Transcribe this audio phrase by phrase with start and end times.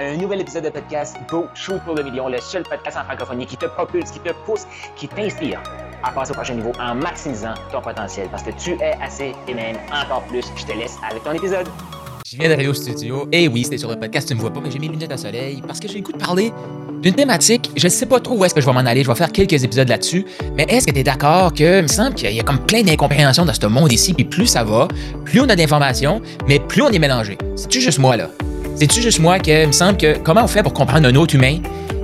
[0.00, 3.44] Un nouvel épisode de podcast Go Shoot pour le million, le seul podcast en francophonie
[3.44, 4.62] qui te propulse, qui te pousse,
[4.96, 5.62] qui t'inspire
[6.02, 9.52] à passer au prochain niveau en maximisant ton potentiel parce que tu es assez et
[9.52, 10.46] même encore plus.
[10.56, 11.68] Je te laisse avec ton épisode.
[12.26, 13.28] Je viens d'arriver au studio.
[13.32, 15.18] Et oui, c'était sur le podcast, tu me vois pas, mais j'ai mes lunettes à
[15.18, 16.54] soleil parce que j'ai le goût de parler
[17.02, 17.70] d'une thématique.
[17.76, 19.02] Je sais pas trop où est-ce que je vais m'en aller.
[19.02, 20.24] Je vais faire quelques épisodes là-dessus.
[20.54, 22.82] Mais est-ce que tu es d'accord que, il me semble qu'il y a comme plein
[22.82, 24.88] d'incompréhensions dans ce monde ici, puis plus ça va,
[25.26, 27.36] plus on a d'informations, mais plus on est mélangé.
[27.56, 28.30] C'est-tu juste moi, là?
[28.76, 31.58] C'est-tu juste moi que, me semble que, comment on fait pour comprendre un autre humain?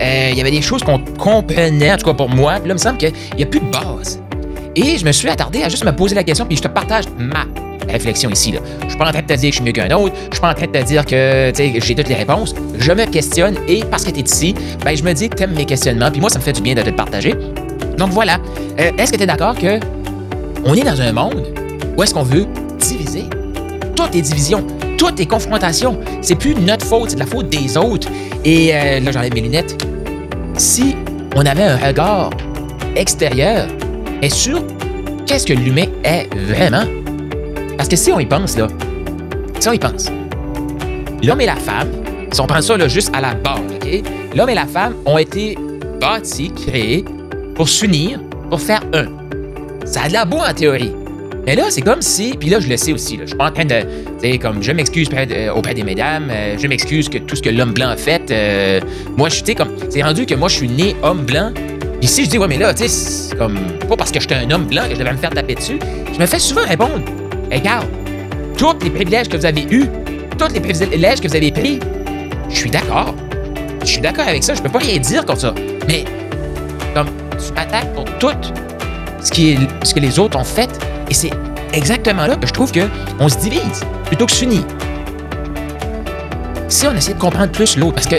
[0.00, 2.70] Euh, Il y avait des choses qu'on comprenait, en tout cas pour moi, puis là,
[2.70, 4.20] il me semble qu'il n'y a plus de base.
[4.76, 7.04] Et je me suis attardé à juste me poser la question, puis je te partage
[7.16, 7.44] ma
[7.88, 8.52] réflexion ici.
[8.52, 8.58] Là.
[8.82, 10.14] Je suis pas en train de te dire que je suis mieux qu'un autre.
[10.30, 12.54] Je suis pas en train de te dire que j'ai toutes les réponses.
[12.78, 14.54] Je me questionne et parce que tu es ici,
[14.84, 16.10] ben, je me dis que tu aimes mes questionnements.
[16.10, 17.34] Puis moi, ça me fait du bien de te le partager.
[17.98, 18.38] Donc voilà.
[18.80, 19.78] Euh, est-ce que tu es d'accord que
[20.64, 21.46] on est dans un monde
[21.96, 22.46] où est-ce qu'on veut
[22.80, 23.24] diviser?
[23.94, 24.66] Tout est division.
[24.98, 25.98] Tout est confrontation.
[26.20, 28.08] C'est plus notre faute, c'est de la faute des autres.
[28.44, 29.84] Et euh, là, j'enlève mes lunettes.
[30.56, 30.96] Si
[31.34, 32.30] on avait un regard
[32.96, 33.66] extérieur,
[34.22, 34.62] est sur
[35.26, 36.84] qu'est-ce que l'humain est vraiment?
[37.76, 38.68] Parce que si on y pense, là,
[39.58, 40.10] si on y pense,
[41.22, 41.88] l'homme et la femme,
[42.32, 44.02] si on prend ça juste à la base, OK?
[44.34, 45.56] L'homme et la femme ont été
[46.00, 47.04] bâtis, créés
[47.54, 49.06] pour s'unir, pour faire un.
[49.84, 50.92] Ça a de la beau en théorie.
[51.46, 53.52] Mais là, c'est comme si, puis là, je le sais aussi, je suis pas en
[53.52, 53.80] train de,
[54.20, 57.36] tu sais, comme, je m'excuse auprès, de- auprès des mesdames, euh, je m'excuse que tout
[57.36, 58.80] ce que l'homme blanc a fait, euh,
[59.16, 61.52] moi, je suis, comme, c'est rendu que moi, je suis né homme blanc,
[62.00, 64.50] puis si je dis, ouais, mais là, tu sais, comme, pas parce que j'étais un
[64.50, 65.78] homme blanc que je devais me faire taper dessus,
[66.14, 67.00] je me fais souvent répondre,
[67.52, 67.86] regarde,
[68.56, 69.84] tous les privilèges que vous avez eus,
[70.38, 71.78] tous les privilèges que vous avez pris,
[72.48, 73.14] je suis d'accord.
[73.82, 75.54] Je suis d'accord avec ça, je peux pas rien dire comme ça.
[75.88, 76.04] Mais,
[76.94, 78.30] comme, tu m'attaques pour tout
[79.24, 80.70] ce, qui est, ce que les autres ont fait,
[81.10, 81.32] et c'est
[81.72, 82.86] exactement là que je trouve que
[83.18, 84.62] on se divise plutôt que s'unir.
[86.68, 88.16] Si on essaie de comprendre plus l'autre, parce que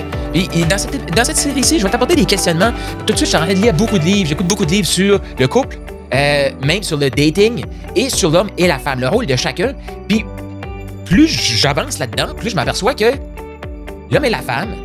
[0.69, 2.71] dans cette, dans cette série-ci, je vais t'apporter des questionnements.
[3.05, 4.29] Tout de suite, je suis en train de lire beaucoup de livres.
[4.29, 5.77] J'écoute beaucoup de livres sur le couple,
[6.13, 7.65] euh, même sur le dating
[7.95, 9.73] et sur l'homme et la femme, le rôle de chacun.
[10.07, 10.25] Puis,
[11.05, 13.13] plus j'avance là-dedans, plus je m'aperçois que
[14.11, 14.75] l'homme et la femme,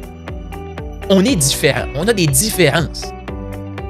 [1.08, 1.86] on est différents.
[1.96, 3.04] On a des différences.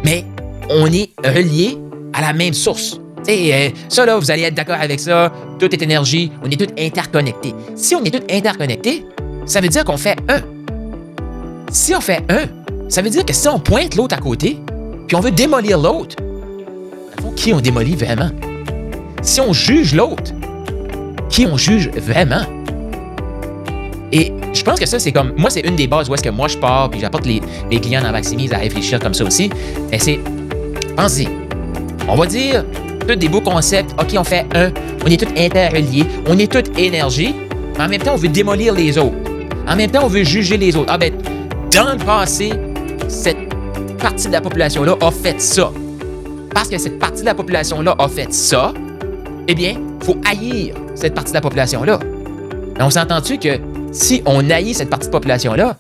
[0.05, 0.25] Mais
[0.69, 1.79] on est reliés
[2.13, 3.01] à la même source.
[3.23, 5.33] Sais, euh, ça là, vous allez être d'accord avec ça.
[5.59, 6.33] Tout est énergie.
[6.43, 7.55] On est tous interconnectés.
[7.77, 9.05] Si on est tous interconnectés,
[9.47, 10.41] ça veut dire qu'on fait un.
[11.71, 12.47] Si on fait un,
[12.89, 14.59] ça veut dire que si on pointe l'autre à côté,
[15.07, 16.17] puis on veut démolir l'autre,
[17.37, 18.31] qui on démolit vraiment?
[19.23, 20.33] Si on juge l'autre,
[21.29, 22.43] qui on juge vraiment?
[24.13, 25.33] Et je pense que ça, c'est comme.
[25.37, 27.41] Moi, c'est une des bases où est-ce que moi je pars, puis j'apporte les,
[27.81, 29.51] clients dans Maximise à réfléchir comme ça aussi.
[29.91, 30.19] Mais c'est.
[30.97, 31.29] Pensez.
[32.09, 32.65] On va dire
[33.07, 33.93] tous des beaux concepts.
[34.01, 34.71] OK, on fait un.
[35.05, 36.05] On est tous interreliés.
[36.27, 37.35] On est tous énergie.
[37.77, 39.17] Mais en même temps, on veut démolir les autres.
[39.67, 40.91] En même temps, on veut juger les autres.
[40.93, 41.13] Ah ben,
[41.75, 42.53] dans le passé,
[43.09, 43.39] cette
[43.99, 45.71] partie de la population-là a fait ça.
[46.55, 48.75] Parce que cette partie de la population-là a fait ça,
[49.47, 52.01] eh bien, il faut haïr cette partie de la population-là.
[52.81, 53.59] On s'entend-tu que
[53.93, 55.77] si on haït cette partie de population-là,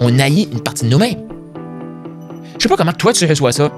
[0.00, 1.18] on haït une partie de nous-mêmes?
[2.58, 3.70] Je sais pas comment toi tu reçois ça,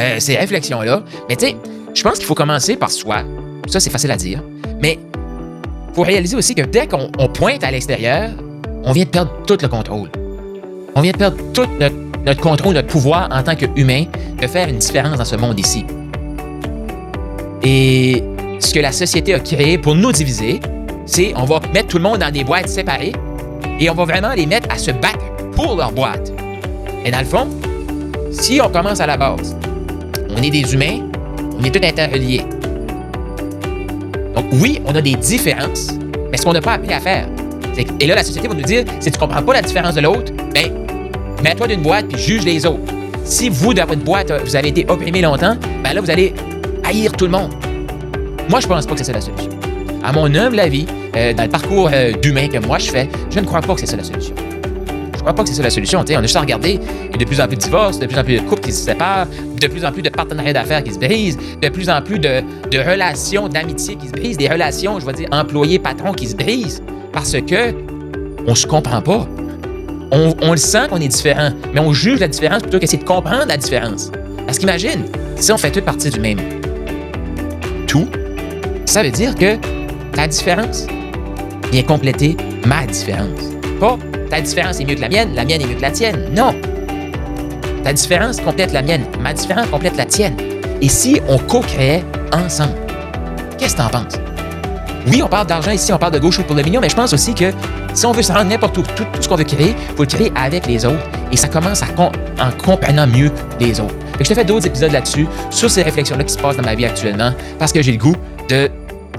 [0.00, 1.56] euh, ces réflexions-là, mais tu sais,
[1.94, 3.22] je pense qu'il faut commencer par soi.
[3.66, 4.42] Ça, c'est facile à dire.
[4.82, 4.98] Mais
[5.94, 8.30] faut réaliser aussi que dès qu'on on pointe à l'extérieur,
[8.84, 10.08] on vient de perdre tout le contrôle.
[10.94, 14.04] On vient de perdre tout notre, notre contrôle, notre pouvoir en tant qu'humain
[14.40, 15.84] de faire une différence dans ce monde ici.
[17.62, 18.22] Et
[18.58, 20.60] ce que la société a créé pour nous diviser,
[21.06, 23.12] c'est on va mettre tout le monde dans des boîtes séparées
[23.78, 25.24] et on va vraiment les mettre à se battre
[25.54, 26.32] pour leur boîte.
[27.04, 27.48] Et dans le fond,
[28.30, 29.56] si on commence à la base,
[30.36, 31.00] on est des humains,
[31.58, 32.42] on est tous interreliés.
[34.34, 35.88] Donc oui, on a des différences,
[36.30, 37.26] mais ce qu'on n'a pas appris à faire.
[38.00, 40.32] Et là, la société va nous dire, si tu comprends pas la différence de l'autre,
[40.54, 40.70] ben,
[41.42, 42.92] mets-toi d'une boîte puis juge les autres.
[43.24, 46.34] Si vous, dans votre boîte, vous avez été opprimé longtemps, ben là, vous allez
[46.84, 47.52] haïr tout le monde.
[48.48, 49.50] Moi, je pense pas que c'est ça la solution.
[50.02, 50.86] À mon humble avis,
[51.16, 53.80] euh, dans le parcours euh, d'humain que moi je fais, je ne crois pas que
[53.80, 54.34] c'est ça la solution.
[55.20, 56.02] Je crois pas que c'est ça la solution.
[56.02, 56.16] tu sais.
[56.16, 58.06] on a juste à regarder, il y a de plus en plus de divorces, de
[58.06, 59.26] plus en plus de couples qui se séparent,
[59.60, 62.42] de plus en plus de partenariats d'affaires qui se brisent, de plus en plus de,
[62.72, 66.82] relations d'amitié qui se brisent, des relations, je vais dire, employés-patrons qui se brisent
[67.12, 67.74] parce que
[68.46, 69.28] on se comprend pas.
[70.10, 73.44] On, le sent qu'on est différent, mais on juge la différence plutôt qu'essayer de comprendre
[73.46, 74.10] la différence.
[74.46, 75.04] Parce qu'imagine,
[75.36, 76.40] si on fait toute partie du même
[77.86, 78.08] tout,
[78.86, 79.56] ça veut dire que
[80.16, 80.86] ta différence
[81.70, 83.50] vient compléter ma différence.
[84.30, 86.30] Ta différence est mieux que la mienne, la mienne est mieux que la tienne.
[86.34, 86.54] Non.
[87.82, 90.36] Ta différence complète la mienne, ma différence complète la tienne.
[90.80, 92.74] Et si on co-créait ensemble,
[93.58, 94.14] qu'est-ce que t'en penses?
[95.06, 97.12] Oui, on parle d'argent ici, on parle de gauche pour le million, mais je pense
[97.12, 97.52] aussi que
[97.92, 100.08] Si on veut se rendre n'importe où, tout, ce qu'on veut créer, il faut le
[100.08, 101.02] créer avec les autres.
[101.32, 103.94] Et ça commence en comprenant mieux les autres.
[104.20, 106.84] Je te fais d'autres épisodes là-dessus, sur ces réflexions-là qui se passent dans ma vie
[106.84, 108.14] actuellement, parce que j'ai le goût
[108.48, 108.70] de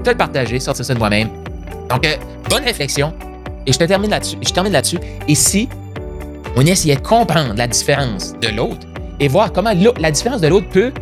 [0.02, 1.28] te le partager, sortir ça de moi-même.
[1.90, 2.16] Donc, euh,
[2.48, 3.12] bonne réflexion.
[3.66, 4.36] Et je te termine là-dessus.
[4.44, 4.98] Je termine là-dessus.
[5.28, 5.68] Et si
[6.56, 8.86] on essayait de comprendre la différence de l'autre
[9.20, 10.92] et voir comment la différence de l'autre peut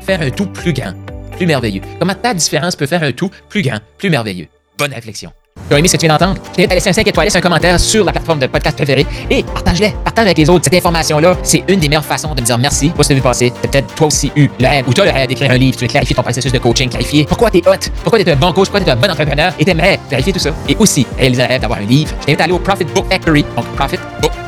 [0.00, 0.92] faire un tout plus grand,
[1.32, 1.82] plus merveilleux.
[1.98, 4.48] Comment ta différence peut faire un tout plus grand, plus merveilleux.
[4.78, 5.32] Bonne réflexion.
[5.68, 6.40] Tu as aimé ce que tu viens d'entendre?
[6.50, 9.06] Je t'invite à laisser un 5 étoiles, un commentaire sur la plateforme de podcast préférée
[9.30, 10.64] et partage-les, partage avec les autres.
[10.64, 13.20] Cette information-là, c'est une des meilleures façons de me dire merci pour ce que tu
[13.20, 13.52] passer?
[13.62, 15.84] T'as peut-être toi aussi eu le rêve ou as le rêve d'écrire un livre, tu
[15.84, 18.36] veux clarifier ton processus de coaching, clarifier pourquoi tu es hot, pourquoi tu es un
[18.36, 19.52] bon coach, pourquoi tu es un bon entrepreneur?
[19.58, 20.50] Et t'aimerais clarifier tout ça.
[20.68, 22.12] Et aussi réaliser le rêve d'avoir un livre.
[22.20, 23.64] Je t'invite à aller au Profit Book Factory, donc